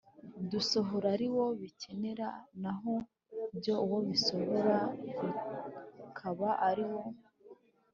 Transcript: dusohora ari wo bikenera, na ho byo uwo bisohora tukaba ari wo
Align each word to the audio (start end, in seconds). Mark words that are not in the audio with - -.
dusohora 0.51 1.07
ari 1.15 1.27
wo 1.35 1.45
bikenera, 1.59 2.27
na 2.61 2.71
ho 2.79 2.93
byo 3.57 3.75
uwo 3.85 3.97
bisohora 4.07 4.77
tukaba 5.99 6.49
ari 6.69 6.85
wo 6.93 7.01